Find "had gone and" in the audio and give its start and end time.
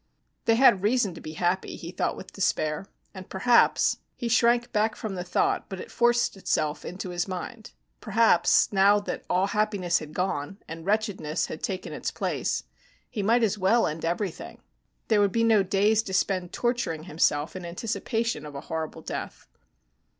9.99-10.87